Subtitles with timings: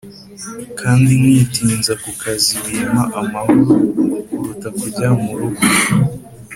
[0.79, 3.71] kandi nkitinza ku kazi Bimpa amahoro
[4.27, 5.63] kuruta kujya mu rugo